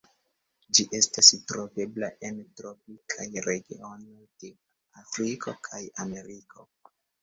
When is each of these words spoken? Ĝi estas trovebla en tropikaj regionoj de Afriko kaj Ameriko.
Ĝi 0.77 0.85
estas 0.99 1.29
trovebla 1.51 2.09
en 2.31 2.41
tropikaj 2.63 3.29
regionoj 3.51 4.19
de 4.43 4.53
Afriko 5.07 5.59
kaj 5.71 5.87
Ameriko. 6.11 6.73